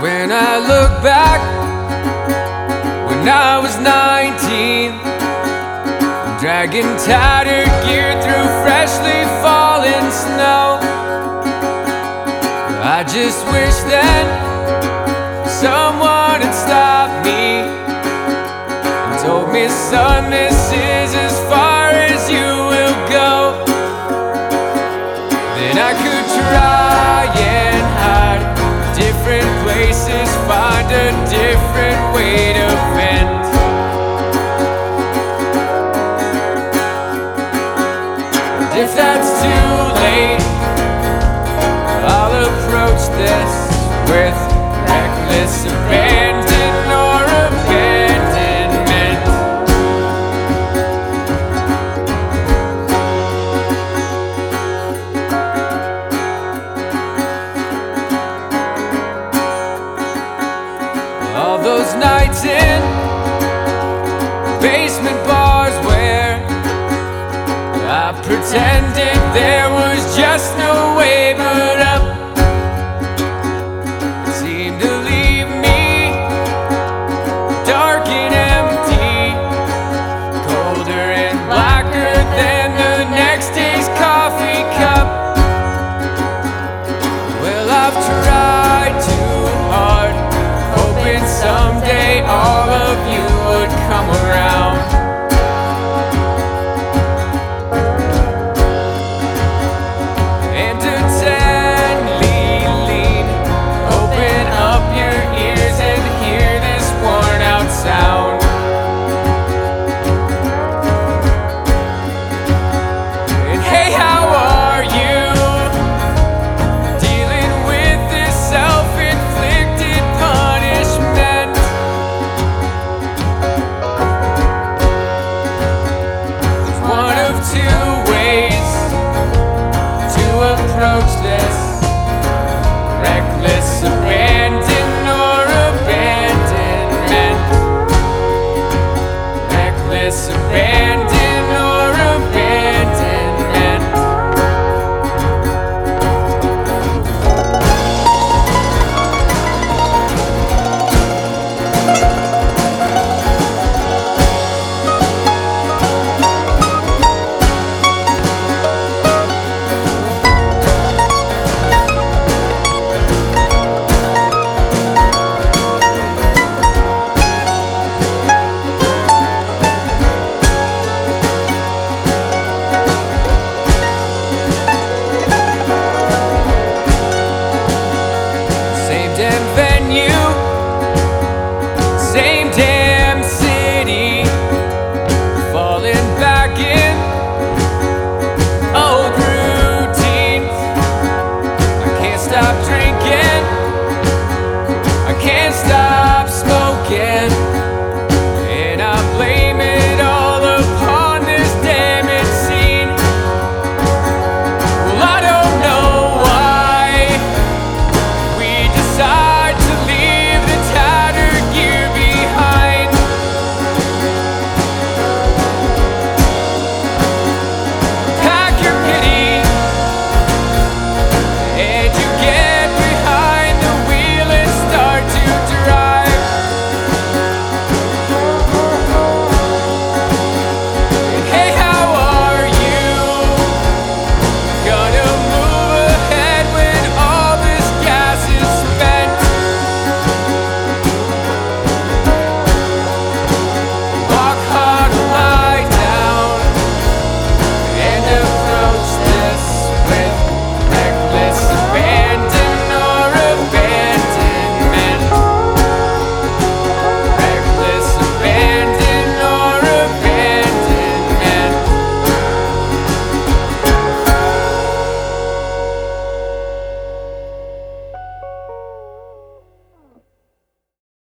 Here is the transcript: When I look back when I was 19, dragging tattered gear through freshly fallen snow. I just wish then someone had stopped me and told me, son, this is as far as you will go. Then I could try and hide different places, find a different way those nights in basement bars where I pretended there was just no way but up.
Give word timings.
When 0.00 0.30
I 0.30 0.58
look 0.58 1.02
back 1.02 1.40
when 3.08 3.28
I 3.28 3.58
was 3.58 3.76
19, 3.78 4.92
dragging 6.38 6.96
tattered 7.04 7.66
gear 7.84 8.12
through 8.22 8.48
freshly 8.62 9.24
fallen 9.42 10.04
snow. 10.12 10.78
I 12.80 13.02
just 13.04 13.44
wish 13.46 13.76
then 13.90 14.26
someone 15.48 16.42
had 16.42 16.54
stopped 16.54 16.97
me 17.28 17.68
and 19.06 19.20
told 19.20 19.52
me, 19.52 19.68
son, 19.68 20.30
this 20.30 20.72
is 20.72 21.14
as 21.14 21.34
far 21.50 21.90
as 21.90 22.30
you 22.30 22.48
will 22.72 22.98
go. 23.08 23.64
Then 25.56 25.76
I 25.90 25.92
could 26.02 26.26
try 26.40 27.22
and 27.60 27.84
hide 28.04 28.44
different 28.96 29.50
places, 29.64 30.28
find 30.48 30.88
a 31.04 31.08
different 31.28 32.00
way 32.14 32.47
those 61.88 62.00
nights 62.00 62.44
in 62.44 62.82
basement 64.60 65.16
bars 65.26 65.74
where 65.86 66.44
I 67.88 68.12
pretended 68.22 69.16
there 69.34 69.70
was 69.70 70.16
just 70.16 70.56
no 70.58 70.96
way 70.98 71.34
but 71.36 71.80
up. 71.80 71.97